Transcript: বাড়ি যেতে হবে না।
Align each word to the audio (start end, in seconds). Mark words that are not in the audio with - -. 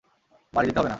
বাড়ি 0.53 0.67
যেতে 0.67 0.79
হবে 0.79 0.85
না। 0.85 0.89